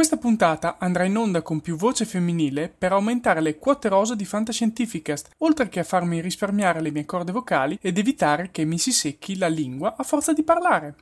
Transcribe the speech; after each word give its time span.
Questa 0.00 0.16
puntata 0.16 0.78
andrà 0.78 1.04
in 1.04 1.14
onda 1.14 1.42
con 1.42 1.60
più 1.60 1.76
voce 1.76 2.06
femminile 2.06 2.70
per 2.70 2.92
aumentare 2.92 3.42
le 3.42 3.58
quote 3.58 3.90
rosa 3.90 4.14
di 4.14 4.24
Fantascientificast, 4.24 5.34
oltre 5.40 5.68
che 5.68 5.80
a 5.80 5.84
farmi 5.84 6.22
risparmiare 6.22 6.80
le 6.80 6.90
mie 6.90 7.04
corde 7.04 7.32
vocali 7.32 7.78
ed 7.82 7.98
evitare 7.98 8.48
che 8.50 8.64
mi 8.64 8.78
si 8.78 8.92
secchi 8.92 9.36
la 9.36 9.48
lingua 9.48 9.96
a 9.98 10.02
forza 10.02 10.32
di 10.32 10.42
parlare. 10.42 10.94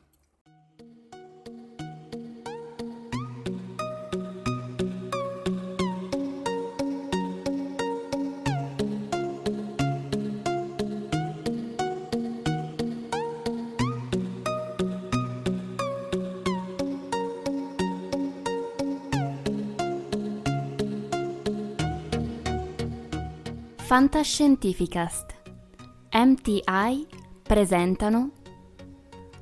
Fantascientificast 23.88 25.34
MTI 26.10 27.06
presentano 27.42 28.32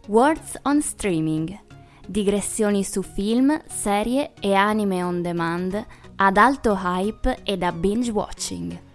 Words 0.07 0.61
on 0.63 0.81
Streaming 0.81 1.59
digressioni 2.07 2.85
su 2.85 3.03
film, 3.03 3.61
serie 3.67 4.35
e 4.39 4.55
anime 4.55 5.03
on 5.03 5.21
demand 5.21 5.85
ad 6.15 6.37
alto 6.37 6.79
hype 6.81 7.41
e 7.43 7.57
da 7.57 7.73
binge 7.73 8.13
watching. 8.13 8.86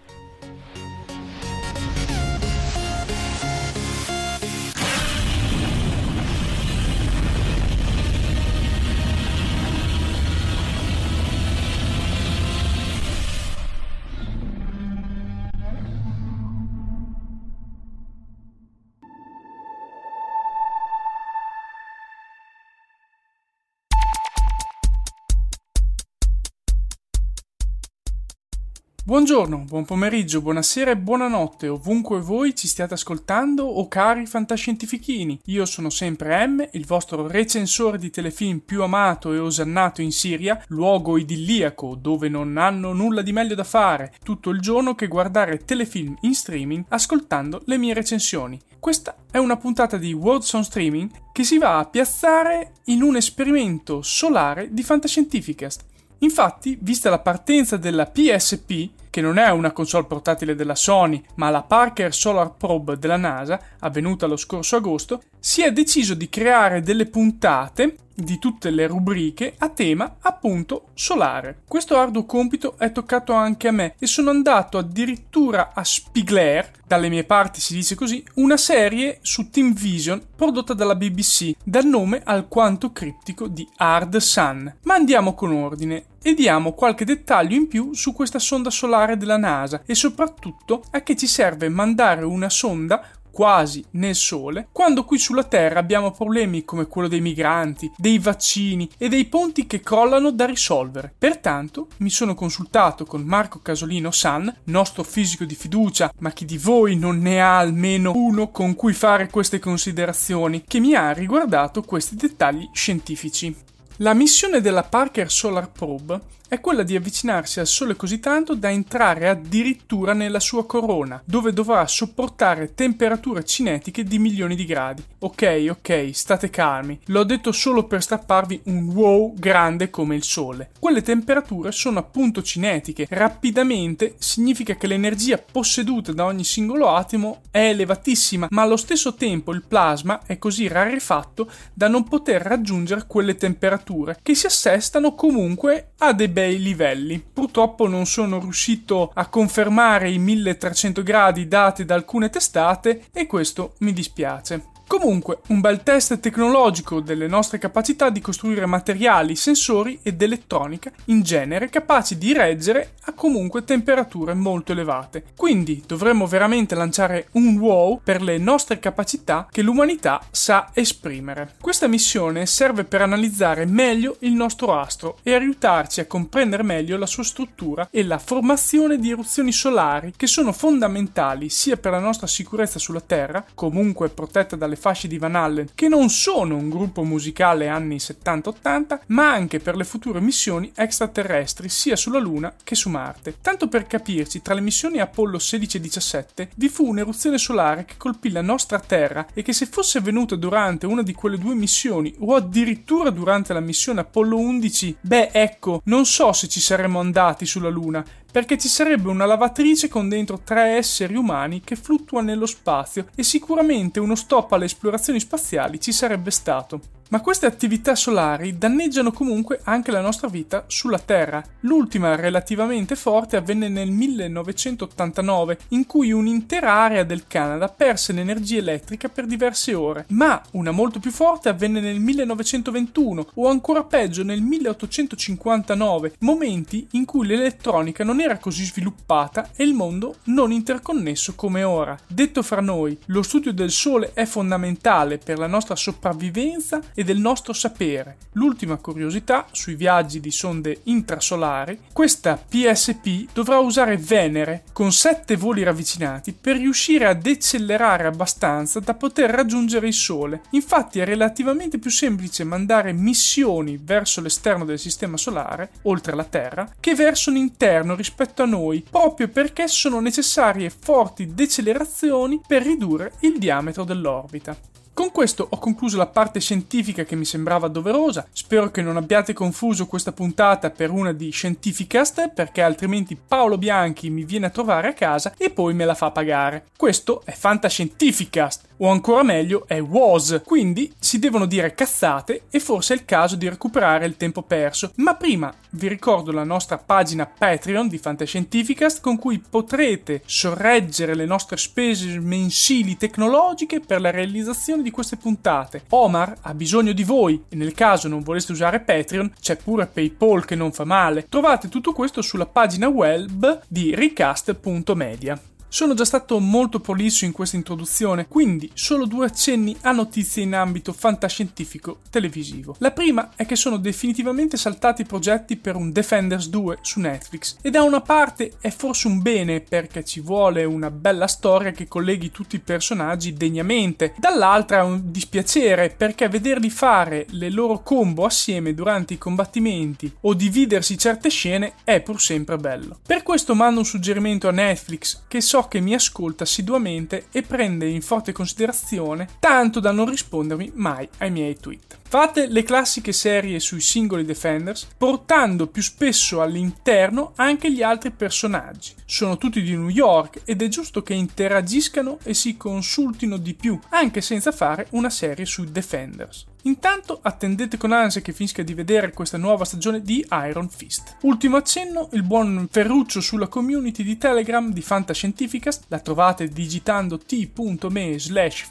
Buongiorno, 29.04 29.66
buon 29.68 29.84
pomeriggio, 29.84 30.44
buonasera 30.44 30.92
e 30.92 30.96
buonanotte, 30.96 31.68
ovunque 31.68 32.20
voi 32.20 32.56
ci 32.56 32.68
stiate 32.68 32.94
ascoltando 32.94 33.66
o 33.66 33.88
cari 33.88 34.28
fantascientifichini. 34.28 35.40
Io 35.46 35.66
sono 35.66 35.90
sempre 35.90 36.46
M, 36.46 36.64
il 36.74 36.86
vostro 36.86 37.28
recensore 37.28 37.98
di 37.98 38.12
telefilm 38.12 38.60
più 38.60 38.84
amato 38.84 39.34
e 39.34 39.40
osannato 39.40 40.04
in 40.04 40.12
Siria, 40.12 40.64
luogo 40.68 41.18
idilliaco 41.18 41.96
dove 41.96 42.30
non 42.30 42.58
hanno 42.58 42.94
nulla 42.94 43.24
di 43.24 43.32
meglio 43.32 43.56
da 43.56 43.64
fare 43.64 44.14
tutto 44.22 44.52
il 44.52 44.60
giorno 44.60 44.94
che 44.94 45.08
guardare 45.08 45.66
telefilm 45.66 46.16
in 46.22 46.36
streaming 46.36 46.86
ascoltando 46.90 47.64
le 47.66 47.78
mie 47.78 47.96
recensioni. 47.96 48.60
Questa 48.80 49.16
è 49.32 49.40
una 49.40 49.58
puntata 49.58 49.98
di 49.98 50.14
Words 50.14 50.54
on 50.54 50.64
Streaming 50.64 51.10
che 51.32 51.44
si 51.44 51.58
va 51.58 51.80
a 51.80 51.86
piazzare 51.86 52.74
in 52.86 53.02
un 53.02 53.16
esperimento 53.16 54.04
solare 54.04 54.72
di 54.72 54.84
Fantascientificast. 54.84 55.90
Infatti, 56.24 56.78
vista 56.82 57.10
la 57.10 57.20
partenza 57.20 57.78
della 57.78 58.06
PSP, 58.06 58.90
che 59.10 59.22
non 59.22 59.38
è 59.38 59.50
una 59.50 59.72
console 59.72 60.06
portatile 60.06 60.56
della 60.56 60.76
Sony, 60.76 61.24
ma 61.36 61.50
la 61.50 61.64
Parker 61.64 62.14
Solar 62.14 62.54
Probe 62.56 62.98
della 62.98 63.18
NASA, 63.18 63.60
avvenuta 63.80 64.28
lo 64.28 64.38
scorso 64.38 64.76
agosto, 64.76 65.24
si 65.40 65.64
è 65.64 65.72
deciso 65.72 66.14
di 66.14 66.30
creare 66.30 66.82
delle 66.82 67.08
puntate 67.08 67.96
di 68.14 68.40
tutte 68.40 68.70
le 68.70 68.88
rubriche 68.88 69.56
a 69.58 69.70
tema 69.70 70.18
appunto 70.20 70.90
solare. 70.94 71.62
Questo 71.68 71.98
arduo 71.98 72.26
compito 72.26 72.78
è 72.78 72.92
toccato 72.92 73.34
anche 73.34 73.68
a 73.68 73.72
me 73.72 73.96
e 73.98 74.06
sono 74.06 74.30
andato 74.30 74.78
addirittura 74.78 75.72
a 75.74 75.84
Spigler, 75.84 76.72
dalle 76.86 77.10
mie 77.10 77.24
parti 77.24 77.60
si 77.60 77.74
dice 77.74 77.96
così, 77.96 78.24
una 78.36 78.58
serie 78.58 79.20
su 79.22 79.50
Team 79.50 79.74
Vision 79.74 80.22
prodotta 80.36 80.74
dalla 80.74 80.96
BBC 80.96 81.54
dal 81.64 81.86
nome 81.86 82.22
alquanto 82.24 82.92
criptico 82.92 83.48
di 83.48 83.68
Hard 83.78 84.18
Sun. 84.18 84.76
Ma 84.84 84.94
andiamo 84.94 85.34
con 85.34 85.52
ordine 85.54 86.06
e 86.22 86.34
diamo 86.34 86.74
qualche 86.74 87.06
dettaglio 87.06 87.56
in 87.56 87.68
più 87.68 87.94
su 87.94 88.14
questa 88.14 88.40
sonda 88.40 88.70
solare 88.70 89.18
della 89.18 89.38
NASA 89.38 89.82
e 89.86 89.96
soprattutto 89.96 90.84
a 90.92 91.02
che 91.02 91.16
ci 91.16 91.28
serve 91.28 91.70
mandare 91.70 92.24
una 92.24 92.50
sonda 92.50 93.04
quasi 93.32 93.84
nel 93.92 94.14
Sole, 94.14 94.68
quando 94.72 95.06
qui 95.06 95.18
sulla 95.18 95.46
Terra 95.46 95.80
abbiamo 95.80 96.12
problemi 96.12 96.64
come 96.64 96.86
quello 96.86 97.08
dei 97.08 97.22
migranti, 97.22 97.92
dei 97.96 98.20
vaccini 98.20 98.90
e 98.98 99.08
dei 99.08 99.26
ponti 99.26 99.66
che 99.66 99.80
crollano 99.80 100.32
da 100.32 100.46
risolvere. 100.46 101.14
Pertanto 101.18 101.88
mi 101.98 102.10
sono 102.10 102.36
consultato 102.36 103.06
con 103.06 103.22
Marco 103.22 103.60
Casolino 103.60 104.12
San, 104.12 104.54
nostro 104.66 105.04
fisico 105.04 105.46
di 105.46 105.56
fiducia, 105.56 106.12
ma 106.20 106.32
chi 106.32 106.46
di 106.46 106.58
voi 106.58 106.98
non 106.98 107.20
ne 107.20 107.42
ha 107.42 107.58
almeno 107.58 108.12
uno 108.14 108.52
con 108.52 108.76
cui 108.76 108.94
fare 108.94 109.30
queste 109.30 109.60
considerazioni, 109.60 110.64
che 110.68 110.80
mi 110.80 110.94
ha 110.94 111.12
riguardato 111.12 111.82
questi 111.82 112.16
dettagli 112.16 112.70
scientifici. 112.74 113.70
La 114.02 114.16
missione 114.16 114.62
della 114.62 114.82
Parker 114.82 115.30
Solar 115.30 115.70
Probe 115.70 116.20
è 116.52 116.60
quella 116.60 116.84
di 116.84 116.98
avvicinarsi 116.98 117.62
al 117.62 117.66
Sole 117.66 117.96
così 117.96 118.20
tanto 118.20 118.56
da 118.56 118.70
entrare 118.70 119.30
addirittura 119.30 120.12
nella 120.12 120.42
sua 120.42 120.66
corona, 120.66 121.22
dove 121.24 121.54
dovrà 121.54 121.88
sopportare 121.88 122.74
temperature 122.74 123.46
cinetiche 123.46 124.04
di 124.04 124.20
milioni 124.20 124.58
di 124.58 124.66
gradi. 124.66 125.02
Ok, 125.20 125.68
ok, 125.70 126.10
state 126.12 126.50
calmi, 126.50 127.00
l'ho 127.06 127.24
detto 127.24 127.54
solo 127.54 127.86
per 127.86 128.02
strapparvi 128.02 128.64
un 128.66 128.90
wow 128.90 129.34
grande 129.34 129.90
come 129.90 130.18
il 130.18 130.24
Sole. 130.24 130.72
Quelle 130.78 131.02
temperature 131.02 131.72
sono 131.72 132.00
appunto 132.00 132.42
cinetiche, 132.42 133.08
rapidamente 133.12 134.16
significa 134.18 134.76
che 134.76 134.88
l'energia 134.88 135.38
posseduta 135.38 136.12
da 136.12 136.26
ogni 136.26 136.44
singolo 136.44 136.90
atomo 136.90 137.44
è 137.50 137.70
elevatissima, 137.70 138.48
ma 138.50 138.64
allo 138.64 138.76
stesso 138.76 139.14
tempo 139.14 139.54
il 139.54 139.64
plasma 139.66 140.20
è 140.26 140.38
così 140.38 140.68
rarefatto 140.68 141.50
da 141.74 141.88
non 141.88 142.04
poter 142.04 142.42
raggiungere 142.42 143.06
quelle 143.08 143.36
temperature, 143.36 144.20
che 144.22 144.36
si 144.36 144.48
assestano 144.48 145.16
comunque 145.16 145.92
a 146.00 146.12
dei 146.12 146.28
bei 146.28 146.40
livelli. 146.50 147.22
Purtroppo 147.22 147.88
non 147.88 148.06
sono 148.06 148.40
riuscito 148.40 149.12
a 149.14 149.28
confermare 149.28 150.10
i 150.10 150.18
1300 150.18 151.04
gradi 151.04 151.48
dati 151.48 151.86
da 151.86 151.96
alcune 151.96 152.30
testate 152.30 153.06
e 153.12 153.28
questo 153.28 153.74
mi 153.80 153.94
dispiace. 153.94 154.71
Comunque, 154.92 155.40
un 155.48 155.62
bel 155.62 155.84
test 155.84 156.20
tecnologico 156.20 157.00
delle 157.00 157.26
nostre 157.26 157.58
capacità 157.58 158.10
di 158.10 158.20
costruire 158.20 158.66
materiali, 158.66 159.38
sensori 159.38 159.98
ed 160.04 160.22
elettronica 160.22 160.92
in 161.06 161.22
genere 161.22 161.70
capaci 161.70 162.18
di 162.18 162.34
reggere 162.34 162.96
a 163.06 163.14
comunque 163.14 163.64
temperature 163.64 164.34
molto 164.34 164.74
elevate. 164.74 165.24
Quindi 165.38 165.82
dovremmo 165.88 166.28
veramente 166.28 166.76
lanciare 166.76 167.30
un 167.32 167.58
wow 167.58 168.02
per 168.04 168.22
le 168.22 168.38
nostre 168.38 168.80
capacità 168.80 169.48
che 169.50 169.62
l'umanità 169.62 170.22
sa 170.30 170.72
esprimere. 170.74 171.54
Questa 171.62 171.88
missione 171.88 172.46
serve 172.46 172.84
per 172.84 173.02
analizzare 173.02 173.66
meglio 173.66 174.18
il 174.20 174.34
nostro 174.34 174.78
astro 174.78 175.20
e 175.24 175.34
aiutarci 175.34 176.02
a 176.02 176.06
comprendere 176.06 176.64
meglio 176.64 176.98
la 176.98 177.06
sua 177.06 177.24
struttura 177.24 177.88
e 177.90 178.04
la 178.04 178.18
formazione 178.18 178.98
di 178.98 179.12
eruzioni 179.12 179.54
solari 179.54 180.12
che 180.18 180.28
sono 180.28 180.52
fondamentali 180.52 181.48
sia 181.48 181.78
per 181.78 181.92
la 181.92 182.00
nostra 182.00 182.28
sicurezza 182.28 182.78
sulla 182.78 183.00
Terra, 183.00 183.46
comunque 183.56 184.10
protetta 184.10 184.58
dalle 184.58 184.80
fasci 184.82 185.08
di 185.08 185.20
Van 185.20 185.36
Allen, 185.36 185.68
che 185.76 185.88
non 185.88 186.10
sono 186.10 186.56
un 186.56 186.68
gruppo 186.68 187.04
musicale 187.04 187.68
anni 187.68 187.98
70-80, 187.98 189.02
ma 189.08 189.32
anche 189.32 189.60
per 189.60 189.76
le 189.76 189.84
future 189.84 190.20
missioni 190.20 190.72
extraterrestri 190.76 191.70
sia 191.70 191.96
sulla 191.96 192.18
Luna 192.18 192.52
che 192.64 192.74
su 192.74 192.90
Marte. 192.90 193.36
Tanto 193.42 193.68
per 193.68 193.86
capirci, 193.86 194.42
tra 194.42 194.56
le 194.56 194.62
missioni 194.62 195.00
Apollo 195.00 195.38
16 195.38 195.78
e 195.78 195.80
17 195.80 196.50
vi 196.56 196.68
fu 196.68 196.88
un'eruzione 196.88 197.38
solare 197.38 197.86
che 197.86 197.94
colpì 197.98 198.32
la 198.32 198.42
nostra 198.42 198.80
Terra 198.80 199.28
e 199.36 199.44
che 199.44 199.54
se 199.54 199.68
fosse 199.68 200.00
avvenuta 200.00 200.36
durante 200.36 200.88
una 200.88 201.04
di 201.04 201.14
quelle 201.14 201.38
due 201.38 201.54
missioni 201.54 202.16
o 202.18 202.34
addirittura 202.34 203.12
durante 203.12 203.54
la 203.54 203.60
missione 203.60 204.00
Apollo 204.00 204.36
11, 204.36 204.98
beh 205.00 205.30
ecco, 205.32 205.82
non 205.86 206.06
so 206.08 206.34
se 206.34 206.48
ci 206.48 206.60
saremmo 206.60 207.00
andati 207.00 207.46
sulla 207.46 207.70
Luna, 207.70 208.04
perché 208.32 208.58
ci 208.58 208.68
sarebbe 208.68 209.10
una 209.10 209.26
lavatrice 209.26 209.88
con 209.88 210.08
dentro 210.08 210.40
tre 210.44 210.78
esseri 210.78 211.16
umani 211.16 211.62
che 211.62 211.76
fluttua 211.76 212.22
nello 212.22 212.46
spazio 212.46 213.08
e 213.16 213.24
sicuramente 213.24 214.00
uno 214.00 214.16
stop 214.16 214.54
alle 214.54 214.66
esplorazioni 214.66 215.20
spaziali 215.20 215.80
ci 215.80 215.92
sarebbe 215.92 216.32
stato. 216.32 217.01
Ma 217.12 217.20
queste 217.20 217.46
attività 217.46 217.94
solari 217.94 218.58
danneggiano 218.58 219.12
comunque 219.12 219.60
anche 219.66 219.92
la 219.92 220.00
nostra 220.00 220.30
vita 220.30 220.64
sulla 220.68 220.98
Terra. 220.98 221.44
L'ultima 221.62 222.16
relativamente 222.16 222.96
forte 222.96 223.36
avvenne 223.36 223.68
nel 223.68 223.92
1989, 223.92 225.58
in 225.70 225.86
cui 225.86 226.14
un'intera 226.14 226.72
area 226.72 227.04
del 227.04 227.28
Canada 227.28 227.68
perse 227.68 228.14
l'energia 228.14 228.60
elettrica 228.60 229.10
per 229.10 229.26
diverse 229.26 229.74
ore, 229.74 230.06
ma 230.12 230.42
una 230.52 230.72
molto 230.72 231.00
più 231.00 231.12
forte 231.12 231.50
avvenne 231.50 231.82
nel 231.82 232.00
1921 232.00 233.28
o 233.34 233.50
ancora 233.50 233.84
peggio 233.84 234.24
nel 234.24 234.42
1859, 234.42 236.14
momenti 236.20 236.88
in 236.92 237.04
cui 237.04 237.28
l'elettronica 237.28 238.06
non 238.06 238.22
era 238.22 238.38
così 238.38 238.64
sviluppata 238.64 239.50
e 239.58 239.66
il 239.66 239.74
mondo 239.74 240.16
non 240.26 240.54
interconnesso 240.54 241.36
come 241.36 241.64
ora. 241.64 242.00
Detto 242.08 242.42
fra 242.42 242.62
noi, 242.62 242.98
lo 243.08 243.22
studio 243.22 243.52
del 243.52 243.72
Sole 243.72 244.12
è 244.14 244.24
fondamentale 244.24 245.18
per 245.18 245.38
la 245.38 245.48
nostra 245.48 245.76
sopravvivenza 245.76 246.80
e 246.94 247.00
e 247.02 247.04
del 247.04 247.20
nostro 247.20 247.54
sapere. 247.54 248.18
L'ultima 248.34 248.78
curiosità 248.78 249.48
sui 249.52 249.76
viaggi 249.76 250.20
di 250.20 250.32
sonde 250.32 250.82
intrasolari, 250.84 251.80
questa 251.92 252.38
PSP 252.38 253.34
dovrà 253.34 253.58
usare 253.58 253.98
Venere 253.98 254.64
con 254.72 254.92
sette 254.92 255.36
voli 255.36 255.64
ravvicinati 255.64 256.34
per 256.34 256.58
riuscire 256.58 257.06
a 257.06 257.14
decelerare 257.14 258.06
abbastanza 258.06 258.80
da 258.80 258.94
poter 258.94 259.30
raggiungere 259.30 259.88
il 259.88 259.94
Sole. 259.94 260.42
Infatti 260.52 261.00
è 261.00 261.06
relativamente 261.06 261.78
più 261.78 261.90
semplice 261.90 262.44
mandare 262.44 262.94
missioni 262.94 263.80
verso 263.82 264.22
l'esterno 264.22 264.64
del 264.64 264.80
sistema 264.80 265.18
solare, 265.18 265.72
oltre 265.84 266.16
la 266.16 266.24
Terra, 266.24 266.72
che 266.80 266.96
verso 266.96 267.32
l'interno 267.32 267.96
rispetto 267.96 268.44
a 268.44 268.48
noi, 268.48 268.86
proprio 268.90 269.28
perché 269.28 269.68
sono 269.68 270.00
necessarie 270.00 270.70
forti 270.70 271.34
decelerazioni 271.34 272.42
per 272.46 272.62
ridurre 272.64 273.14
il 273.22 273.38
diametro 273.38 273.84
dell'orbita. 273.84 274.71
Con 274.94 275.12
questo 275.12 275.48
ho 275.50 275.58
concluso 275.58 275.96
la 275.96 276.08
parte 276.08 276.42
scientifica 276.42 277.06
che 277.06 277.16
mi 277.16 277.24
sembrava 277.24 277.70
doverosa. 277.70 278.28
Spero 278.34 278.72
che 278.72 278.82
non 278.82 278.98
abbiate 278.98 279.32
confuso 279.32 279.88
questa 279.88 280.12
puntata 280.12 280.70
per 280.70 280.90
una 280.90 281.14
di 281.14 281.32
Scientificast, 281.32 282.30
perché 282.34 282.62
altrimenti 282.62 283.16
Paolo 283.16 283.58
Bianchi 283.58 284.10
mi 284.10 284.26
viene 284.26 284.48
a 284.48 284.50
trovare 284.50 284.90
a 284.90 284.94
casa 284.94 285.34
e 285.38 285.50
poi 285.50 285.74
me 285.74 285.86
la 285.86 285.96
fa 285.96 286.12
pagare. 286.12 286.66
Questo 286.76 287.22
è 287.24 287.32
Fantascientificast, 287.32 288.68
o 288.78 288.90
ancora 288.90 289.24
meglio 289.24 289.66
è 289.66 289.82
WAS, 289.82 290.42
quindi 290.44 290.92
si 291.00 291.20
devono 291.20 291.46
dire 291.46 291.74
cazzate 291.74 292.44
e 292.50 292.60
forse 292.60 292.94
è 292.94 292.98
il 292.98 293.06
caso 293.06 293.36
di 293.38 293.48
recuperare 293.48 294.06
il 294.06 294.18
tempo 294.18 294.42
perso. 294.42 294.92
Ma 294.96 295.16
prima 295.16 295.54
vi 295.72 295.88
ricordo 295.88 296.32
la 296.32 296.44
nostra 296.44 296.78
pagina 296.78 297.26
Patreon 297.26 297.88
di 297.88 297.98
Fantascientificast 297.98 299.00
con 299.00 299.18
cui 299.18 299.40
potrete 299.40 300.22
sorreggere 300.26 301.16
le 301.16 301.26
nostre 301.26 301.56
spese 301.56 302.20
mensili 302.20 302.98
tecnologiche 302.98 303.80
per 303.80 304.02
la 304.02 304.12
realizzazione 304.12 304.81
di 304.82 304.92
queste 304.92 305.18
puntate. 305.18 305.84
Omar 305.90 306.38
ha 306.42 306.54
bisogno 306.54 306.92
di 306.92 307.04
voi 307.04 307.44
e 307.50 307.56
nel 307.56 307.74
caso 307.74 308.08
non 308.08 308.24
voleste 308.24 308.52
usare 308.52 308.80
Patreon 308.80 309.34
c'è 309.40 309.58
pure 309.58 309.88
PayPal 309.88 310.46
che 310.46 310.56
non 310.56 310.72
fa 310.72 310.86
male. 310.86 311.26
Trovate 311.30 311.70
tutto 311.70 311.94
questo 311.94 312.22
sulla 312.22 312.46
pagina 312.46 312.88
web 312.88 313.62
di 313.68 313.94
recast.media. 313.96 315.51
Sono 315.74 315.94
già 315.94 316.04
stato 316.04 316.38
molto 316.40 316.82
prolisso 316.82 317.24
in 317.24 317.32
questa 317.32 317.56
introduzione, 317.56 318.28
quindi 318.28 318.70
solo 318.74 319.06
due 319.06 319.28
accenni 319.28 319.74
a 319.84 319.94
notizie 319.94 320.44
in 320.44 320.54
ambito 320.54 320.92
fantascientifico 320.92 322.02
televisivo. 322.10 322.76
La 322.80 322.92
prima 322.92 323.30
è 323.38 323.46
che 323.46 323.56
sono 323.56 323.78
definitivamente 323.78 324.58
saltati 324.58 325.04
i 325.04 325.06
progetti 325.06 325.56
per 325.56 325.78
un 325.78 325.94
Defenders 325.94 326.50
2 326.50 326.80
su 326.82 327.00
Netflix 327.00 327.56
e 327.62 327.70
da 327.70 327.84
una 327.84 328.02
parte 328.02 328.52
è 328.60 328.70
forse 328.70 329.08
un 329.08 329.22
bene 329.22 329.62
perché 329.62 330.04
ci 330.04 330.20
vuole 330.20 330.66
una 330.66 330.92
bella 330.92 331.28
storia 331.28 331.72
che 331.72 331.88
colleghi 331.88 332.32
tutti 332.32 332.58
i 332.58 332.60
personaggi 332.60 333.32
degnamente, 333.32 334.14
dall'altra 334.18 334.80
è 334.80 334.84
un 334.84 335.10
dispiacere 335.10 335.94
perché 335.96 336.28
vederli 336.28 336.70
fare 336.70 337.28
le 337.30 337.50
loro 337.50 337.82
combo 337.82 338.26
assieme 338.26 338.74
durante 338.74 339.14
i 339.14 339.18
combattimenti 339.18 340.14
o 340.20 340.34
dividersi 340.34 340.98
certe 340.98 341.30
scene 341.30 341.76
è 341.86 342.02
pur 342.02 342.20
sempre 342.20 342.58
bello. 342.58 343.00
Per 343.08 343.24
questo 343.24 343.56
mando 343.56 343.80
un 343.80 343.86
suggerimento 343.86 344.50
a 344.50 344.52
Netflix 344.52 345.22
che 345.30 345.40
so 345.40 345.60
che 345.68 345.80
mi 345.80 345.94
ascolta 345.94 346.44
assiduamente 346.44 347.28
e 347.32 347.42
prende 347.42 347.88
in 347.88 348.02
forte 348.02 348.32
considerazione, 348.32 349.28
tanto 349.40 349.80
da 349.80 349.92
non 349.92 350.10
rispondermi 350.10 350.72
mai 350.76 351.08
ai 351.20 351.32
miei 351.32 351.58
tweet. 351.60 352.00
Fate 352.08 352.48
le 352.48 352.64
classiche 352.64 353.14
serie 353.14 353.60
sui 353.60 353.80
singoli 353.80 354.26
Defenders, 354.26 354.86
portando 354.98 355.68
più 355.68 355.82
spesso 355.82 356.42
all'interno 356.42 357.32
anche 357.36 357.72
gli 357.72 357.82
altri 357.82 358.12
personaggi. 358.12 358.94
Sono 359.06 359.38
tutti 359.38 359.62
di 359.62 359.78
New 359.78 359.88
York 359.88 360.42
ed 360.44 360.62
è 360.62 360.68
giusto 360.68 361.04
che 361.04 361.14
interagiscano 361.14 362.18
e 362.24 362.34
si 362.34 362.58
consultino 362.58 363.38
di 363.38 363.54
più, 363.54 363.80
anche 363.90 364.20
senza 364.20 364.52
fare 364.52 364.88
una 364.92 365.10
serie 365.10 365.46
sui 365.46 365.72
Defenders. 365.72 366.48
Intanto 366.64 367.18
attendete 367.24 367.78
con 367.78 367.92
ansia 367.92 368.22
che 368.22 368.34
finisca 368.34 368.62
di 368.62 368.76
vedere 368.76 369.14
questa 369.14 369.38
nuova 369.38 369.66
stagione 369.66 370.02
di 370.02 370.24
Iron 370.48 370.70
Fist. 370.70 371.18
Ultimo 371.22 371.58
accenno, 371.58 372.10
il 372.12 372.22
buon 372.22 372.68
Ferruccio 372.70 373.20
sulla 373.20 373.48
community 373.48 374.04
di 374.04 374.18
Telegram 374.18 374.72
di 374.72 374.82
Fantascientificast, 374.82 375.86
la 375.88 376.00
trovate 376.00 376.48
digitando 376.48 377.18
t.me 377.18 378.20
slash 378.20 378.68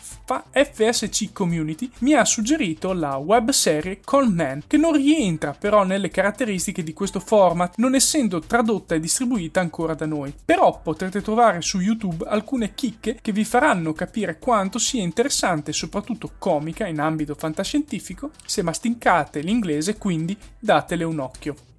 fsc 0.52 1.32
community, 1.32 1.90
mi 2.00 2.12
ha 2.14 2.24
suggerito 2.24 2.92
la 2.92 3.16
webserie 3.16 4.00
Call 4.04 4.28
Man, 4.32 4.62
che 4.68 4.76
non 4.76 4.92
rientra 4.92 5.56
però 5.58 5.82
nelle 5.82 6.10
caratteristiche 6.10 6.84
di 6.84 6.92
questo 6.92 7.18
format, 7.18 7.74
non 7.78 7.96
essendo 7.96 8.38
tradotta 8.38 8.94
e 8.94 9.00
distribuita 9.00 9.58
ancora 9.58 9.94
da 9.94 10.06
noi. 10.06 10.32
Però 10.44 10.80
potrete 10.80 11.22
trovare 11.22 11.60
su 11.60 11.80
YouTube 11.80 12.24
alcune 12.28 12.74
chicche 12.74 13.18
che 13.20 13.32
vi 13.32 13.44
faranno 13.44 13.92
capire 13.92 14.38
quanto 14.38 14.78
sia 14.78 15.02
interessante 15.02 15.70
e 15.70 15.74
soprattutto 15.74 16.32
comica 16.38 16.86
in 16.86 17.00
ambito 17.00 17.34
fantascientifico 17.34 17.78
scientifico, 17.80 18.30
se 18.44 18.62
mastincate 18.62 19.40
l'inglese 19.40 19.96
quindi 19.96 20.36
datele 20.58 21.04
un 21.04 21.18
occhio. 21.18 21.69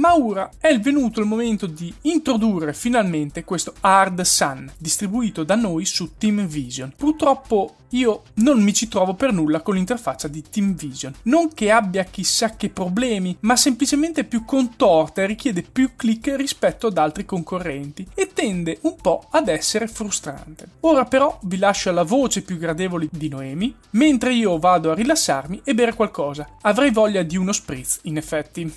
Ma 0.00 0.16
ora 0.16 0.48
è 0.58 0.78
venuto 0.80 1.20
il 1.20 1.26
momento 1.26 1.66
di 1.66 1.92
introdurre 2.02 2.72
finalmente 2.72 3.44
questo 3.44 3.74
Hard 3.80 4.22
Sun, 4.22 4.72
distribuito 4.78 5.44
da 5.44 5.56
noi 5.56 5.84
su 5.84 6.16
Team 6.16 6.46
Vision. 6.46 6.94
Purtroppo 6.96 7.74
io 7.90 8.22
non 8.36 8.62
mi 8.62 8.72
ci 8.72 8.88
trovo 8.88 9.12
per 9.12 9.30
nulla 9.30 9.60
con 9.60 9.74
l'interfaccia 9.74 10.26
di 10.26 10.42
Team 10.48 10.74
Vision. 10.74 11.14
Non 11.24 11.52
che 11.52 11.70
abbia 11.70 12.04
chissà 12.04 12.56
che 12.56 12.70
problemi, 12.70 13.36
ma 13.40 13.56
semplicemente 13.56 14.24
più 14.24 14.46
contorta 14.46 15.20
e 15.20 15.26
richiede 15.26 15.60
più 15.70 15.90
click 15.96 16.34
rispetto 16.34 16.86
ad 16.86 16.96
altri 16.96 17.26
concorrenti 17.26 18.08
e 18.14 18.30
tende 18.32 18.78
un 18.82 18.96
po' 18.96 19.26
ad 19.28 19.48
essere 19.48 19.86
frustrante. 19.86 20.66
Ora 20.80 21.04
però 21.04 21.38
vi 21.42 21.58
lascio 21.58 21.90
alla 21.90 22.04
voce 22.04 22.40
più 22.40 22.56
gradevole 22.56 23.06
di 23.10 23.28
Noemi, 23.28 23.74
mentre 23.90 24.32
io 24.32 24.58
vado 24.58 24.92
a 24.92 24.94
rilassarmi 24.94 25.60
e 25.62 25.74
bere 25.74 25.92
qualcosa. 25.92 26.56
Avrei 26.62 26.90
voglia 26.90 27.22
di 27.22 27.36
uno 27.36 27.52
spritz, 27.52 27.98
in 28.04 28.16
effetti. 28.16 28.72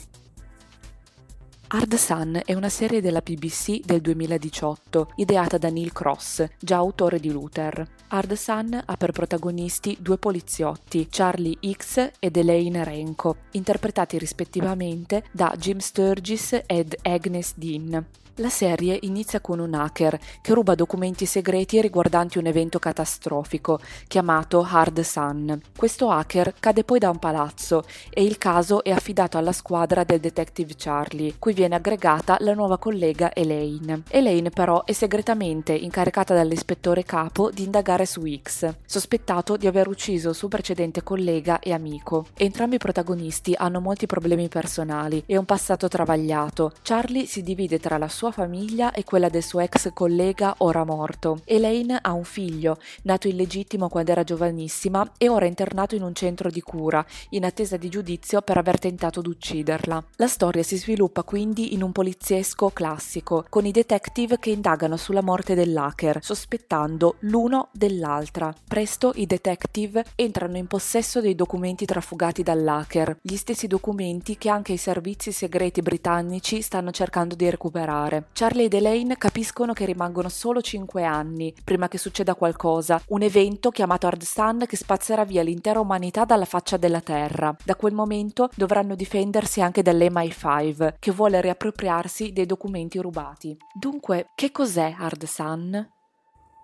Hard 1.76 1.96
Sun 1.96 2.40
è 2.46 2.54
una 2.54 2.70
serie 2.70 3.02
della 3.02 3.22
BBC 3.22 3.80
del 3.80 4.00
2018, 4.00 5.14
ideata 5.16 5.58
da 5.58 5.70
Neil 5.70 5.92
Cross, 5.92 6.46
già 6.60 6.76
autore 6.76 7.20
di 7.20 7.32
Luther. 7.32 7.84
Hard 8.10 8.34
Sun 8.34 8.80
ha 8.86 8.96
per 8.96 9.12
protagonisti 9.12 9.98
due 10.00 10.20
poliziotti, 10.20 11.08
Charlie 11.10 11.58
X 11.72 12.12
ed 12.20 12.38
Elaine 12.38 12.84
Renko, 12.84 13.38
interpretati 13.54 14.20
rispettivamente 14.20 15.24
da 15.32 15.52
Jim 15.58 15.80
Sturgis 15.80 16.62
ed 16.68 16.96
Agnes 17.02 17.54
Dean. 17.56 18.06
La 18.38 18.50
serie 18.50 18.98
inizia 19.04 19.42
con 19.42 19.60
un 19.60 19.76
hacker 19.76 20.20
che 20.42 20.56
ruba 20.56 20.74
documenti 20.74 21.28
segreti 21.28 21.80
riguardanti 21.80 22.40
un 22.40 22.48
evento 22.48 22.80
catastrofico 22.80 23.80
chiamato 24.08 24.68
Hard 24.68 25.02
Sun. 25.02 25.62
Questo 25.78 26.10
hacker 26.10 26.56
cade 26.60 26.84
poi 26.84 26.98
da 26.98 27.12
un 27.12 27.20
palazzo 27.20 27.84
e 28.10 28.24
il 28.24 28.40
caso 28.40 28.84
è 28.84 28.90
affidato 28.90 29.38
alla 29.38 29.52
squadra 29.52 30.04
del 30.04 30.20
detective 30.20 30.74
Charlie, 30.76 31.36
cui 31.38 31.54
viene 31.54 31.63
aggregata 31.72 32.36
la 32.42 32.54
nuova 32.54 32.78
collega 32.78 33.34
Elaine. 33.34 34.04
Elaine 34.10 34.50
però 34.50 34.84
è 34.84 34.92
segretamente 34.92 35.72
incaricata 35.74 36.34
dall'ispettore 36.34 37.04
capo 37.04 37.50
di 37.50 37.64
indagare 37.64 38.06
su 38.06 38.24
X, 38.26 38.74
sospettato 38.86 39.56
di 39.56 39.68
aver 39.68 39.88
ucciso 39.88 40.30
il 40.30 40.36
suo 40.36 40.50
precedente 40.50 41.04
collega 41.04 41.60
e 41.60 41.72
amico. 41.72 42.26
Entrambi 42.36 42.76
i 42.76 42.80
protagonisti 42.80 43.54
hanno 43.56 43.80
molti 43.80 44.08
problemi 44.08 44.48
personali 44.50 45.24
e 45.26 45.38
un 45.38 45.46
passato 45.46 45.88
travagliato. 45.88 46.74
Charlie 46.82 47.26
si 47.26 47.44
divide 47.44 47.80
tra 47.80 47.98
la 47.98 48.08
sua 48.10 48.32
famiglia 48.32 48.92
e 48.92 49.04
quella 49.04 49.30
del 49.30 49.44
suo 49.44 49.60
ex 49.60 49.92
collega 49.94 50.56
ora 50.58 50.84
morto. 50.84 51.40
Elaine 51.46 52.00
ha 52.02 52.12
un 52.14 52.24
figlio, 52.24 52.78
nato 53.04 53.28
illegittimo 53.28 53.88
quando 53.88 54.12
era 54.12 54.24
giovanissima 54.24 55.12
e 55.18 55.30
ora 55.30 55.46
internato 55.46 55.96
in 55.96 56.02
un 56.02 56.16
centro 56.16 56.50
di 56.50 56.62
cura, 56.62 57.06
in 57.30 57.46
attesa 57.46 57.78
di 57.78 57.90
giudizio 57.90 58.42
per 58.42 58.58
aver 58.58 58.80
tentato 58.80 59.22
di 59.22 59.30
ucciderla. 59.30 60.04
La 60.16 60.28
storia 60.28 60.64
si 60.64 60.78
sviluppa 60.78 61.24
quindi 61.24 61.53
in 61.62 61.84
un 61.84 61.92
poliziesco 61.92 62.70
classico, 62.70 63.46
con 63.50 63.66
i 63.66 63.72
detective 63.72 64.40
che 64.40 64.50
indagano 64.50 64.98
sulla 64.98 65.22
morte 65.22 65.56
dell'hacker, 65.56 66.20
sospettando 66.22 67.16
l'uno 67.20 67.70
dell'altra. 67.72 68.54
Presto 68.68 69.12
i 69.16 69.26
detective 69.26 70.04
entrano 70.16 70.58
in 70.58 70.68
possesso 70.68 71.22
dei 71.22 71.36
documenti 71.36 71.86
trafugati 71.86 72.44
dall'hacker, 72.44 73.20
gli 73.22 73.36
stessi 73.36 73.68
documenti 73.68 74.38
che 74.38 74.50
anche 74.50 74.74
i 74.74 74.78
servizi 74.78 75.32
segreti 75.32 75.82
britannici 75.82 76.62
stanno 76.62 76.92
cercando 76.92 77.36
di 77.36 77.50
recuperare. 77.50 78.26
Charlie 78.34 78.66
ed 78.66 78.74
Elaine 78.74 79.18
capiscono 79.18 79.74
che 79.74 79.86
rimangono 79.86 80.30
solo 80.30 80.62
5 80.62 81.04
anni 81.04 81.54
prima 81.64 81.88
che 81.88 81.98
succeda 81.98 82.36
qualcosa, 82.36 83.02
un 83.10 83.22
evento 83.22 83.70
chiamato 83.70 84.08
Hard 84.08 84.24
Sun 84.24 84.66
che 84.68 84.78
spazzerà 84.78 85.24
via 85.24 85.44
l'intera 85.44 85.80
umanità 85.80 86.26
dalla 86.26 86.46
faccia 86.46 86.78
della 86.78 87.02
Terra. 87.02 87.56
Da 87.64 87.76
quel 87.76 87.94
momento 87.94 88.50
dovranno 88.56 88.96
difendersi 88.96 89.62
anche 89.62 89.82
dall'MI5, 89.82 90.94
che 91.00 91.12
vuole 91.12 91.42
riappropriarsi 91.44 92.34
dei 92.34 92.46
documenti 92.46 93.00
rubati. 93.00 93.56
Dunque, 93.74 94.30
che 94.36 94.52
cos'è 94.52 94.96
Hard 94.98 95.26
Sun? 95.26 95.90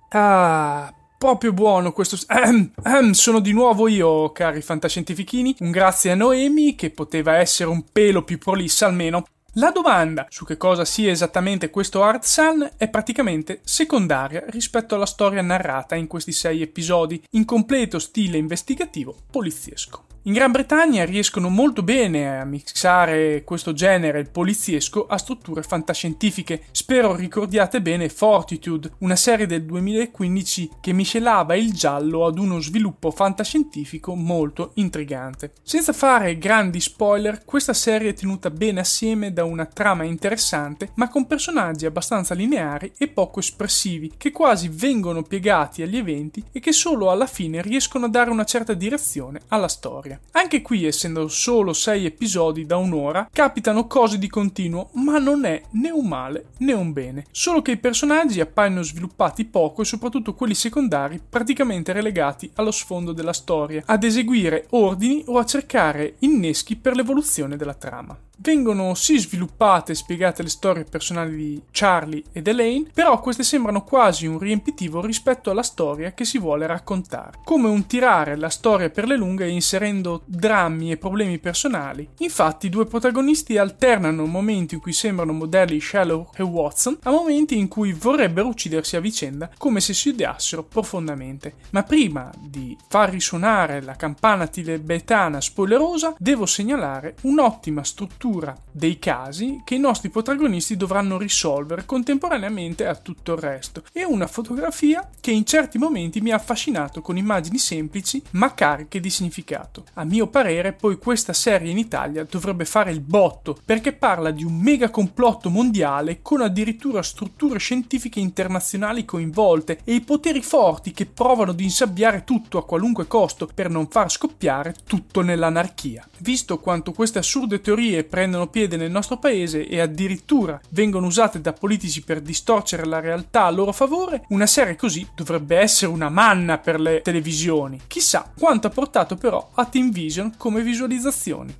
Ah, 0.09 0.93
proprio 1.17 1.53
buono 1.53 1.91
questo. 1.91 2.17
Ehm, 2.27 2.71
ehm, 2.83 3.11
sono 3.11 3.39
di 3.39 3.51
nuovo 3.51 3.87
io, 3.87 4.31
cari 4.31 4.61
fantascientifichini. 4.61 5.55
Un 5.59 5.71
grazie 5.71 6.11
a 6.11 6.15
Noemi, 6.15 6.75
che 6.75 6.89
poteva 6.89 7.37
essere 7.37 7.69
un 7.69 7.83
pelo 7.91 8.23
più 8.23 8.37
prolissa 8.37 8.87
almeno. 8.87 9.25
La 9.53 9.71
domanda 9.71 10.27
su 10.29 10.45
che 10.45 10.57
cosa 10.57 10.85
sia 10.85 11.09
esattamente 11.09 11.71
questo 11.71 12.03
Art 12.03 12.23
Sun 12.23 12.71
è 12.77 12.87
praticamente 12.87 13.61
secondaria 13.63 14.43
rispetto 14.47 14.93
alla 14.93 15.07
storia 15.07 15.41
narrata 15.41 15.95
in 15.95 16.05
questi 16.05 16.31
sei 16.31 16.61
episodi 16.61 17.21
in 17.31 17.45
completo 17.45 17.97
stile 17.97 18.37
investigativo 18.37 19.15
poliziesco. 19.31 20.08
In 20.23 20.33
Gran 20.33 20.51
Bretagna 20.51 21.05
riescono 21.05 21.47
molto 21.47 21.81
bene 21.81 22.41
a 22.41 22.43
mixare 22.43 23.45
questo 23.45 23.71
genere, 23.71 24.19
il 24.19 24.29
poliziesco, 24.29 25.07
a 25.07 25.17
strutture 25.17 25.63
fantascientifiche. 25.63 26.63
Spero 26.71 27.15
ricordiate 27.15 27.81
bene 27.81 28.09
Fortitude, 28.09 28.91
una 28.97 29.15
serie 29.15 29.45
del 29.45 29.63
2015 29.63 30.71
che 30.81 30.91
miscelava 30.91 31.55
il 31.55 31.71
giallo 31.71 32.25
ad 32.25 32.37
uno 32.37 32.59
sviluppo 32.59 33.11
fantascientifico 33.11 34.13
molto 34.13 34.71
intrigante. 34.73 35.53
Senza 35.63 35.93
fare 35.93 36.37
grandi 36.37 36.81
spoiler, 36.81 37.45
questa 37.45 37.73
serie 37.73 38.09
è 38.09 38.13
tenuta 38.13 38.49
bene 38.49 38.81
assieme 38.81 39.31
da 39.31 39.45
una 39.45 39.65
trama 39.65 40.03
interessante, 40.03 40.91
ma 40.95 41.07
con 41.07 41.27
personaggi 41.27 41.85
abbastanza 41.85 42.33
lineari 42.33 42.91
e 42.97 43.07
poco 43.07 43.39
espressivi, 43.39 44.11
che 44.17 44.31
quasi 44.31 44.67
vengono 44.67 45.23
piegati 45.23 45.81
agli 45.81 45.95
eventi 45.95 46.43
e 46.51 46.59
che 46.59 46.73
solo 46.73 47.09
alla 47.09 47.25
fine 47.25 47.61
riescono 47.61 48.07
a 48.07 48.09
dare 48.09 48.31
una 48.31 48.43
certa 48.43 48.73
direzione 48.73 49.39
alla 49.47 49.69
storia 49.69 50.07
storia. 50.09 50.19
Anche 50.31 50.61
qui, 50.61 50.85
essendo 50.85 51.27
solo 51.27 51.73
6 51.73 52.05
episodi 52.05 52.65
da 52.65 52.77
un'ora, 52.77 53.29
capitano 53.31 53.85
cose 53.85 54.17
di 54.17 54.27
continuo, 54.27 54.89
ma 54.93 55.19
non 55.19 55.45
è 55.45 55.61
né 55.71 55.91
un 55.91 56.07
male 56.07 56.47
né 56.59 56.73
un 56.73 56.91
bene. 56.91 57.25
Solo 57.31 57.61
che 57.61 57.71
i 57.71 57.77
personaggi 57.77 58.39
appaiono 58.39 58.81
sviluppati 58.81 59.45
poco 59.45 59.81
e 59.81 59.85
soprattutto 59.85 60.33
quelli 60.33 60.55
secondari 60.55 61.21
praticamente 61.27 61.91
relegati 61.91 62.49
allo 62.55 62.71
sfondo 62.71 63.11
della 63.11 63.33
storia, 63.33 63.83
ad 63.85 64.03
eseguire 64.03 64.65
ordini 64.71 65.23
o 65.27 65.37
a 65.37 65.45
cercare 65.45 66.15
inneschi 66.19 66.75
per 66.75 66.95
l'evoluzione 66.95 67.55
della 67.55 67.73
trama. 67.73 68.17
Vengono 68.41 68.93
sì 68.93 69.19
sviluppate 69.19 69.91
e 69.91 69.95
spiegate 69.95 70.43
le 70.43 70.47
storie 70.47 70.85
personali 70.85 71.35
di 71.35 71.61
Charlie 71.71 72.23
ed 72.31 72.47
Elaine, 72.47 72.89
però 72.93 73.19
queste 73.19 73.43
sembrano 73.43 73.83
quasi 73.83 74.27
un 74.27 74.39
riempitivo 74.39 75.01
rispetto 75.01 75.51
alla 75.51 75.61
storia 75.61 76.13
che 76.13 76.23
si 76.23 76.39
vuole 76.39 76.65
raccontare, 76.65 77.39
come 77.43 77.67
un 77.67 77.85
tirare 77.85 78.37
la 78.37 78.47
storia 78.47 78.89
per 78.89 79.07
le 79.07 79.17
lunghe 79.17 79.49
inserendo 79.49 80.21
drammi 80.23 80.89
e 80.89 80.95
problemi 80.95 81.37
personali. 81.37 82.07
Infatti 82.19 82.67
i 82.67 82.69
due 82.69 82.85
protagonisti 82.85 83.57
alternano 83.57 84.25
momenti 84.25 84.75
in 84.75 84.79
cui 84.79 84.93
sembrano 84.93 85.33
modelli 85.33 85.81
Sherlock 85.81 86.39
e 86.39 86.43
Watson 86.43 86.97
a 87.03 87.11
momenti 87.11 87.57
in 87.57 87.67
cui 87.67 87.91
vorrebbero 87.91 88.47
uccidersi 88.47 88.95
a 88.95 89.01
vicenda 89.01 89.49
come 89.57 89.81
se 89.81 89.93
si 89.93 90.09
odiassero 90.09 90.63
profondamente. 90.63 91.55
Ma 91.71 91.83
prima 91.83 92.31
di 92.39 92.77
far 92.87 93.09
risuonare 93.09 93.81
la 93.81 93.97
campana 93.97 94.47
tibetana 94.47 95.41
spoilerosa, 95.41 96.15
devo 96.17 96.45
segnalare 96.45 97.15
un'ottima 97.23 97.83
struttura 97.83 98.27
struttura 98.29 98.55
dei 98.71 98.99
casi 98.99 99.61
che 99.65 99.75
i 99.75 99.79
nostri 99.79 100.09
protagonisti 100.09 100.77
dovranno 100.77 101.17
risolvere 101.17 101.85
contemporaneamente 101.85 102.85
a 102.85 102.95
tutto 102.95 103.33
il 103.33 103.39
resto 103.39 103.83
e 103.91 104.05
una 104.05 104.27
fotografia 104.27 105.09
che 105.19 105.31
in 105.31 105.45
certi 105.45 105.77
momenti 105.77 106.21
mi 106.21 106.31
ha 106.31 106.35
affascinato 106.35 107.01
con 107.01 107.17
immagini 107.17 107.57
semplici 107.57 108.21
ma 108.31 108.53
cariche 108.53 108.99
di 108.99 109.09
significato. 109.09 109.85
A 109.95 110.03
mio 110.03 110.27
parere 110.27 110.73
poi 110.73 110.97
questa 110.97 111.33
serie 111.33 111.71
in 111.71 111.77
Italia 111.77 112.25
dovrebbe 112.29 112.65
fare 112.65 112.91
il 112.91 113.01
botto 113.01 113.57
perché 113.65 113.93
parla 113.93 114.31
di 114.31 114.43
un 114.43 114.55
mega 114.55 114.89
complotto 114.89 115.49
mondiale 115.49 116.21
con 116.21 116.41
addirittura 116.41 117.01
strutture 117.01 117.57
scientifiche 117.57 118.19
internazionali 118.19 119.03
coinvolte 119.03 119.79
e 119.83 119.95
i 119.95 120.01
poteri 120.01 120.41
forti 120.41 120.91
che 120.91 121.05
provano 121.07 121.53
di 121.53 121.63
insabbiare 121.63 122.23
tutto 122.23 122.57
a 122.59 122.65
qualunque 122.65 123.07
costo 123.07 123.49
per 123.53 123.69
non 123.69 123.87
far 123.87 124.11
scoppiare 124.11 124.75
tutto 124.85 125.21
nell'anarchia. 125.21 126.07
Visto 126.19 126.59
quanto 126.59 126.91
queste 126.91 127.19
assurde 127.19 127.61
teorie 127.61 128.03
prendono 128.19 128.47
piede 128.47 128.75
nel 128.75 128.91
nostro 128.91 129.15
paese 129.15 129.65
e 129.65 129.79
addirittura 129.79 130.59
vengono 130.71 131.07
usate 131.07 131.39
da 131.39 131.53
politici 131.53 132.03
per 132.03 132.19
distorcere 132.19 132.83
la 132.83 132.99
realtà 132.99 133.45
a 133.45 133.49
loro 133.49 133.71
favore, 133.71 134.25
una 134.29 134.45
serie 134.45 134.75
così 134.75 135.07
dovrebbe 135.15 135.55
essere 135.55 135.89
una 135.89 136.09
manna 136.09 136.57
per 136.57 136.81
le 136.81 136.99
televisioni. 137.01 137.79
Chissà 137.87 138.29
quanto 138.37 138.67
ha 138.67 138.71
portato 138.71 139.15
però 139.15 139.51
a 139.53 139.63
Team 139.63 139.89
Vision 139.91 140.35
come 140.35 140.61
visualizzazioni. 140.61 141.55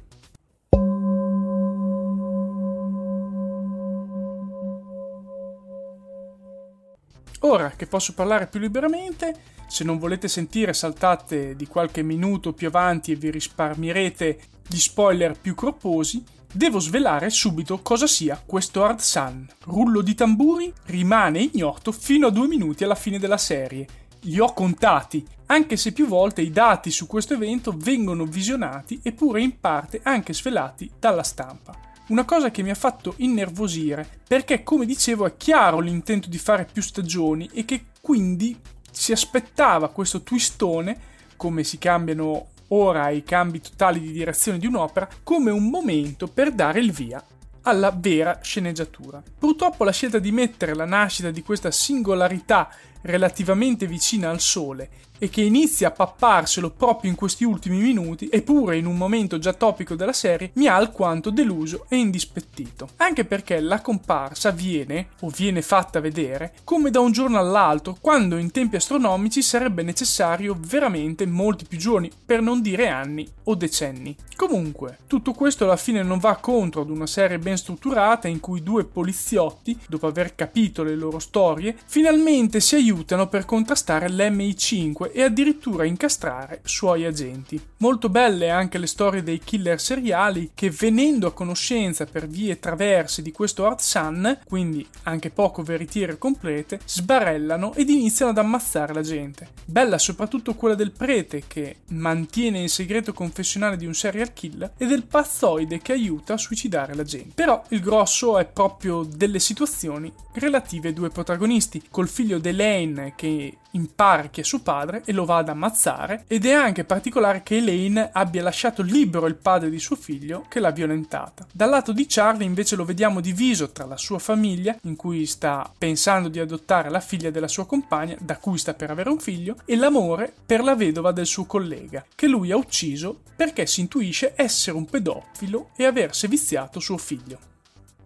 Ora 7.42 7.72
che 7.78 7.88
posso 7.88 8.14
parlare 8.14 8.48
più 8.48 8.60
liberamente, 8.60 9.34
se 9.70 9.86
non 9.86 9.98
volete 9.98 10.28
sentire 10.28 10.74
saltate 10.74 11.56
di 11.56 11.68
qualche 11.68 12.02
minuto 12.02 12.52
più 12.52 12.68
avanti 12.68 13.14
e 13.14 13.16
vi 13.16 13.32
risparmierete 13.32 14.40
gli 14.68 14.78
spoiler 14.78 15.40
più 15.40 15.56
corposi, 15.56 16.24
Devo 16.52 16.80
svelare 16.80 17.30
subito 17.30 17.80
cosa 17.84 18.08
sia 18.08 18.42
questo 18.44 18.84
Hard 18.84 18.98
Sun. 18.98 19.48
Rullo 19.66 20.02
di 20.02 20.16
tamburi 20.16 20.74
rimane 20.86 21.42
ignoto 21.42 21.92
fino 21.92 22.26
a 22.26 22.32
due 22.32 22.48
minuti 22.48 22.84
alla 22.84 22.96
fine 22.96 23.20
della 23.20 23.38
serie. 23.38 23.86
Li 24.22 24.40
ho 24.40 24.52
contati, 24.54 25.24
anche 25.46 25.78
se 25.78 25.92
più 25.92 26.08
volte 26.08 26.42
i 26.42 26.50
dati 26.50 26.90
su 26.90 27.06
questo 27.06 27.36
evento 27.36 27.72
vengono 27.78 28.26
visionati 28.26 29.00
eppure 29.04 29.42
in 29.44 29.60
parte 29.60 30.00
anche 30.02 30.34
svelati 30.34 30.90
dalla 30.98 31.22
stampa. 31.22 31.78
Una 32.08 32.26
cosa 32.26 32.50
che 32.50 32.64
mi 32.64 32.72
ha 32.72 32.76
fatto 32.76 33.14
innervosire, 33.18 34.22
perché 34.28 34.64
come 34.64 34.88
dicevo 34.88 35.28
è 35.28 35.38
chiaro 35.38 35.80
l'intento 35.80 36.30
di 36.30 36.40
fare 36.40 36.66
più 36.66 36.82
stagioni 36.82 37.48
e 37.54 37.64
che 37.64 37.86
quindi 38.02 38.60
si 38.90 39.12
aspettava 39.12 39.90
questo 39.90 40.24
twistone, 40.24 41.00
come 41.36 41.64
si 41.64 41.78
cambiano 41.78 42.48
ora 42.70 43.04
ai 43.04 43.24
cambi 43.24 43.62
totali 43.62 44.00
di 44.00 44.12
direzione 44.12 44.58
di 44.58 44.68
un'opera 44.68 45.08
come 45.24 45.52
un 45.52 45.70
momento 45.70 46.28
per 46.28 46.52
dare 46.52 46.80
il 46.80 46.92
via 46.92 47.24
alla 47.64 47.92
vera 47.92 48.40
sceneggiatura. 48.42 49.22
Purtroppo 49.38 49.84
la 49.84 49.92
scelta 49.92 50.20
di 50.20 50.32
mettere 50.32 50.74
la 50.74 50.86
nascita 50.86 51.30
di 51.32 51.44
questa 51.44 51.72
singolarità 51.72 52.70
relativamente 53.02 53.88
vicina 53.88 54.30
al 54.30 54.40
Sole 54.40 54.90
e 55.20 55.30
che 55.30 55.42
inizia 55.42 55.90
a 55.90 55.92
papparselo 55.92 56.72
proprio 56.72 57.12
in 57.12 57.18
questi 57.18 57.44
ultimi 57.44 57.78
minuti, 57.78 58.30
eppure 58.32 58.78
in 58.78 58.86
un 58.86 58.96
momento 58.96 59.38
già 59.38 59.54
topico 59.54 59.94
della 59.94 60.14
serie, 60.14 60.52
mi 60.54 60.68
ha 60.68 60.76
alquanto 60.76 61.30
deluso 61.30 61.86
e 61.90 61.98
indispettito. 61.98 62.90
Anche 62.98 63.26
perché 63.26 63.60
la 63.60 63.82
comparsa 63.82 64.50
avviene, 64.50 65.10
o 65.22 65.30
viene 65.30 65.62
fatta 65.62 66.00
vedere, 66.00 66.54
come 66.64 66.90
da 66.90 67.02
un 67.02 67.12
giorno 67.12 67.38
all'altro, 67.38 67.98
quando 68.00 68.38
in 68.38 68.52
tempi 68.52 68.78
astronomici 68.78 69.42
sarebbe 69.42 69.84
necessario 69.84 70.58
veramente 70.58 71.26
molti 71.26 71.66
più 71.66 71.78
giorni, 71.78 72.10
per 72.26 72.42
non 72.42 72.62
dire 72.62 72.88
anni 72.88 73.28
o 73.44 73.56
decenni. 73.56 74.16
Comunque, 74.38 75.00
tutto 75.06 75.34
questo 75.34 75.66
alla 75.66 75.76
fine 75.76 76.02
non 76.02 76.20
va 76.20 76.38
contro 76.38 76.82
ad 76.82 76.90
una 76.90 77.08
serie 77.08 77.40
ben 77.40 77.58
strutturata 77.58 78.30
in 78.30 78.40
cui 78.40 78.64
due 78.64 78.86
poliziotti, 78.86 79.78
dopo 79.86 80.08
aver 80.08 80.34
capito 80.34 80.84
le 80.84 80.96
loro 80.96 81.20
storie, 81.20 81.76
finalmente 81.86 82.62
si 82.62 82.76
aiutano 82.76 82.89
per 83.28 83.46
contrastare 83.46 84.10
l'MI5 84.10 85.12
e 85.14 85.24
addirittura 85.24 85.86
incastrare 85.86 86.62
suoi 86.64 87.06
agenti. 87.06 87.62
Molto 87.78 88.10
belle 88.10 88.50
anche 88.50 88.78
le 88.78 88.88
storie 88.88 89.24
dei 89.24 89.40
killer 89.40 89.80
seriali 89.80 90.52
che 90.54 90.70
venendo 90.70 91.28
a 91.28 91.34
conoscenza 91.34 92.06
per 92.06 92.28
vie 92.28 92.60
traverse 92.60 93.22
di 93.22 93.32
questo 93.32 93.66
Hard 93.66 93.80
Sun, 93.80 94.40
quindi 94.46 94.86
anche 95.04 95.30
poco 95.30 95.62
veritiere 95.62 96.18
complete, 96.18 96.80
sbarellano 96.86 97.74
ed 97.74 97.90
iniziano 97.90 98.32
ad 98.32 98.38
ammazzare 98.38 98.94
la 98.94 99.02
gente. 99.02 99.50
Bella 99.66 99.98
soprattutto 99.98 100.56
quella 100.56 100.76
del 100.76 100.92
prete 100.92 101.44
che 101.48 101.78
mantiene 101.90 102.64
il 102.64 102.70
segreto 102.70 103.14
confessionale 103.14 103.78
di 103.78 103.86
un 103.86 103.94
serial 103.94 104.34
killer 104.34 104.74
e 104.78 104.86
del 104.86 105.04
pazzoide 105.04 105.80
che 105.80 105.92
aiuta 105.92 106.34
a 106.34 106.38
suicidare 106.38 106.96
la 106.96 107.04
gente. 107.04 107.34
Però 107.36 107.64
il 107.70 107.82
grosso 107.82 108.38
è 108.38 108.46
proprio 108.46 109.04
delle 109.04 109.40
situazioni 109.40 110.12
relative 110.34 110.90
ai 110.90 110.94
due 110.94 111.10
protagonisti, 111.10 111.84
col 111.90 112.08
figlio 112.08 112.40
Delaine 112.80 113.14
che 113.16 113.58
impara 113.72 114.28
chi 114.30 114.42
è 114.42 114.44
suo 114.44 114.62
padre 114.62 115.04
e 115.06 115.12
lo 115.12 115.26
va 115.26 115.38
ad 115.38 115.50
ammazzare 115.50 116.24
ed 116.28 116.46
è 116.46 116.54
anche 116.54 116.86
particolare 116.86 117.44
che 117.44 117.58
Elaine 117.58 118.10
abbia 118.12 118.42
lasciato 118.42 118.82
libero 118.82 119.28
il 119.28 119.36
padre 119.36 119.70
di 119.70 119.80
suo 119.80 119.96
figlio 119.96 120.46
che 120.48 120.60
l'ha 120.60 120.72
violentata. 120.72 121.46
Dal 121.52 121.70
lato 121.70 121.92
di 121.92 122.06
Charlie 122.08 122.46
invece 122.46 122.76
lo 122.76 122.86
vediamo 122.86 123.20
diviso 123.20 123.72
tra 123.72 123.86
la 123.86 123.98
sua 123.98 124.20
famiglia 124.20 124.76
in 124.84 124.96
cui 124.96 125.26
sta 125.26 125.72
pensando 125.78 126.30
di 126.30 126.40
adottare 126.40 126.90
la 126.90 127.00
figlia 127.00 127.30
della 127.30 127.48
sua 127.48 127.66
compagna 127.66 128.16
da 128.20 128.38
cui 128.38 128.58
sta 128.58 128.74
per 128.74 128.90
avere 128.90 129.10
un 129.10 129.20
figlio 129.20 129.58
e 129.66 129.76
l'amore 129.76 130.34
per 130.46 130.64
la 130.64 130.76
vedova 130.76 131.12
del 131.12 131.28
suo 131.28 131.46
collega 131.46 132.06
che 132.16 132.28
lui 132.28 132.52
ha 132.52 132.58
ucciso 132.58 133.22
perché 133.36 133.66
si 133.66 133.82
intuisce 133.82 134.34
essere 134.36 134.78
un 134.78 134.86
pedofilo 134.86 135.70
e 135.76 135.86
aver 135.86 136.16
seviziato 136.16 136.80
suo 136.80 136.98
figlio. 136.98 137.50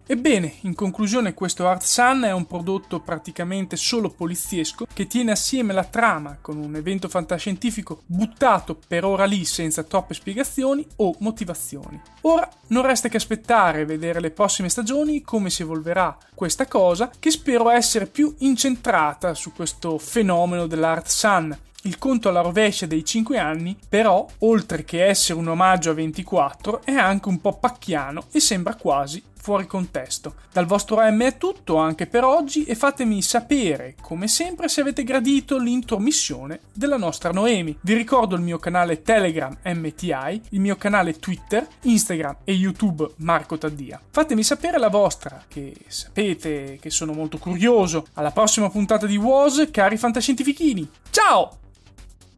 Ebbene, 0.06 0.56
in 0.62 0.74
conclusione 0.74 1.32
questo 1.32 1.66
Art 1.66 1.80
Sun 1.80 2.24
è 2.24 2.30
un 2.30 2.44
prodotto 2.44 3.00
praticamente 3.00 3.74
solo 3.76 4.10
poliziesco 4.10 4.86
che 4.92 5.06
tiene 5.06 5.30
assieme 5.30 5.72
la 5.72 5.84
trama 5.84 6.36
con 6.42 6.58
un 6.58 6.76
evento 6.76 7.08
fantascientifico 7.08 8.02
buttato 8.04 8.78
per 8.86 9.06
ora 9.06 9.24
lì 9.24 9.46
senza 9.46 9.82
troppe 9.82 10.12
spiegazioni 10.12 10.86
o 10.96 11.14
motivazioni. 11.20 11.98
Ora 12.22 12.46
non 12.66 12.84
resta 12.84 13.08
che 13.08 13.16
aspettare 13.16 13.80
e 13.80 13.86
vedere 13.86 14.20
le 14.20 14.30
prossime 14.30 14.68
stagioni 14.68 15.22
come 15.22 15.48
si 15.48 15.62
evolverà 15.62 16.14
questa 16.34 16.66
cosa 16.66 17.10
che 17.18 17.30
spero 17.30 17.70
essere 17.70 18.04
più 18.04 18.34
incentrata 18.40 19.32
su 19.32 19.54
questo 19.54 19.96
fenomeno 19.96 20.66
dell'Art 20.66 21.06
Sun 21.06 21.58
il 21.84 21.98
conto 21.98 22.28
alla 22.28 22.40
rovescia 22.40 22.86
dei 22.86 23.04
5 23.04 23.38
anni, 23.38 23.76
però, 23.88 24.26
oltre 24.38 24.84
che 24.84 25.04
essere 25.04 25.38
un 25.38 25.48
omaggio 25.48 25.90
a 25.90 25.94
24, 25.94 26.82
è 26.82 26.92
anche 26.92 27.28
un 27.28 27.40
po' 27.42 27.58
pacchiano 27.58 28.24
e 28.32 28.40
sembra 28.40 28.74
quasi 28.74 29.22
fuori 29.44 29.66
contesto. 29.66 30.36
Dal 30.50 30.64
vostro 30.64 31.02
M 31.02 31.20
è 31.20 31.36
tutto 31.36 31.76
anche 31.76 32.06
per 32.06 32.24
oggi 32.24 32.64
e 32.64 32.74
fatemi 32.74 33.20
sapere, 33.20 33.94
come 34.00 34.26
sempre, 34.26 34.68
se 34.68 34.80
avete 34.80 35.04
gradito 35.04 35.58
l'intromissione 35.58 36.60
della 36.72 36.96
nostra 36.96 37.30
Noemi. 37.30 37.76
Vi 37.82 37.92
ricordo 37.92 38.36
il 38.36 38.40
mio 38.40 38.58
canale 38.58 39.02
Telegram 39.02 39.54
MTI, 39.62 40.40
il 40.48 40.60
mio 40.60 40.76
canale 40.76 41.18
Twitter, 41.18 41.68
Instagram 41.82 42.36
e 42.44 42.54
YouTube 42.54 43.06
Marco 43.16 43.58
Taddia. 43.58 44.00
Fatemi 44.10 44.42
sapere 44.42 44.78
la 44.78 44.88
vostra, 44.88 45.44
che 45.46 45.74
sapete 45.88 46.78
che 46.80 46.88
sono 46.88 47.12
molto 47.12 47.36
curioso. 47.36 48.06
Alla 48.14 48.30
prossima 48.30 48.70
puntata 48.70 49.04
di 49.04 49.18
WOS, 49.18 49.68
cari 49.70 49.98
fantascientifichini. 49.98 50.88
Ciao! 51.10 51.63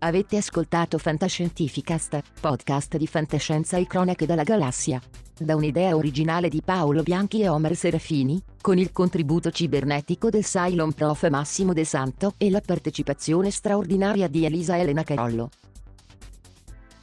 Avete 0.06 0.36
ascoltato 0.36 0.98
Fantascientificast, 0.98 2.22
podcast 2.40 2.96
di 2.96 3.08
fantascienza 3.08 3.76
e 3.76 3.88
cronache 3.88 4.24
dalla 4.24 4.44
galassia. 4.44 5.00
Da 5.36 5.56
un'idea 5.56 5.96
originale 5.96 6.48
di 6.48 6.62
Paolo 6.64 7.02
Bianchi 7.02 7.40
e 7.40 7.48
Omer 7.48 7.74
Serafini, 7.74 8.40
con 8.60 8.78
il 8.78 8.92
contributo 8.92 9.50
cibernetico 9.50 10.30
del 10.30 10.44
Cylon 10.44 10.92
Prof 10.92 11.28
Massimo 11.28 11.72
De 11.72 11.84
Santo 11.84 12.34
e 12.36 12.50
la 12.50 12.60
partecipazione 12.64 13.50
straordinaria 13.50 14.28
di 14.28 14.44
Elisa 14.44 14.78
Elena 14.78 15.02
Carollo. 15.02 15.50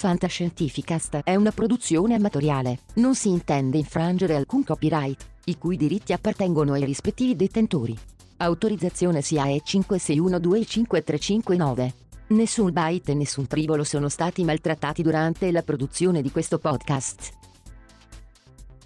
Fantascientificast 0.00 1.20
è 1.24 1.34
una 1.34 1.52
produzione 1.52 2.14
amatoriale, 2.14 2.78
non 2.94 3.14
si 3.14 3.28
intende 3.28 3.76
infrangere 3.76 4.34
alcun 4.34 4.64
copyright, 4.64 5.26
i 5.44 5.58
cui 5.58 5.76
diritti 5.76 6.14
appartengono 6.14 6.72
ai 6.72 6.86
rispettivi 6.86 7.36
detentori. 7.36 7.94
Autorizzazione 8.38 9.20
SIAE 9.20 9.60
56125359. 9.62 11.92
Nessun 12.28 12.72
byte 12.72 13.12
e 13.12 13.14
nessun 13.14 13.46
tribolo 13.46 13.84
sono 13.84 14.08
stati 14.08 14.42
maltrattati 14.42 15.02
durante 15.02 15.52
la 15.52 15.60
produzione 15.60 16.22
di 16.22 16.30
questo 16.30 16.58
podcast. 16.58 17.32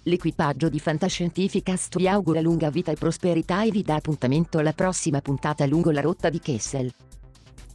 L'equipaggio 0.03 0.67
di 0.67 0.81
Fantascientificast 0.81 1.95
vi 1.95 2.09
augura 2.09 2.41
lunga 2.41 2.69
vita 2.69 2.91
e 2.91 2.95
prosperità 2.95 3.63
e 3.63 3.71
vi 3.71 3.83
dà 3.83 3.95
appuntamento 3.95 4.57
alla 4.57 4.73
prossima 4.73 5.21
puntata 5.21 5.65
lungo 5.65 5.91
la 5.91 6.01
rotta 6.01 6.29
di 6.29 6.41
Kessel. 6.41 6.91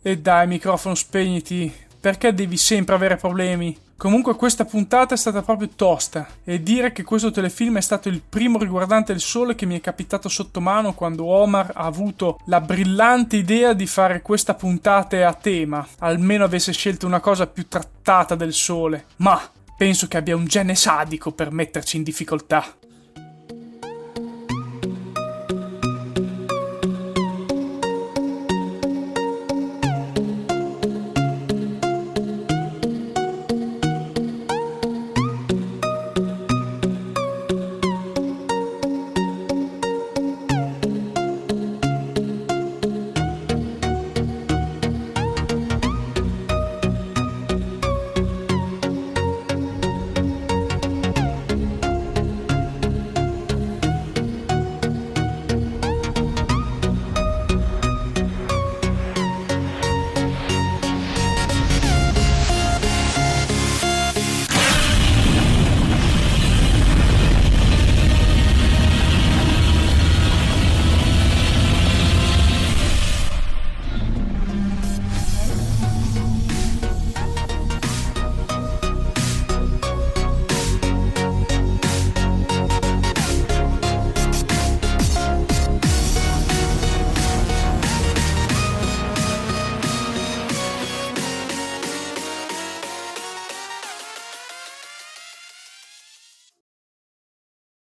E 0.02 0.18
dai, 0.18 0.46
microfono 0.46 0.94
spegniti, 0.94 1.88
perché 2.00 2.32
devi 2.32 2.56
sempre 2.56 2.94
avere 2.94 3.16
problemi? 3.16 3.76
Comunque 4.00 4.34
questa 4.34 4.64
puntata 4.64 5.12
è 5.12 5.18
stata 5.18 5.42
proprio 5.42 5.68
tosta 5.76 6.26
e 6.42 6.62
dire 6.62 6.90
che 6.90 7.02
questo 7.02 7.30
telefilm 7.30 7.76
è 7.76 7.82
stato 7.82 8.08
il 8.08 8.22
primo 8.26 8.58
riguardante 8.58 9.12
il 9.12 9.20
sole 9.20 9.54
che 9.54 9.66
mi 9.66 9.76
è 9.76 9.82
capitato 9.82 10.30
sotto 10.30 10.62
mano 10.62 10.94
quando 10.94 11.26
Omar 11.26 11.72
ha 11.74 11.84
avuto 11.84 12.38
la 12.46 12.62
brillante 12.62 13.36
idea 13.36 13.74
di 13.74 13.86
fare 13.86 14.22
questa 14.22 14.54
puntata 14.54 15.28
a 15.28 15.34
tema, 15.34 15.86
almeno 15.98 16.44
avesse 16.44 16.72
scelto 16.72 17.06
una 17.06 17.20
cosa 17.20 17.46
più 17.46 17.68
trattata 17.68 18.34
del 18.34 18.54
sole. 18.54 19.04
Ma 19.16 19.38
penso 19.76 20.08
che 20.08 20.16
abbia 20.16 20.34
un 20.34 20.46
gene 20.46 20.74
sadico 20.74 21.32
per 21.32 21.52
metterci 21.52 21.98
in 21.98 22.02
difficoltà. 22.02 22.64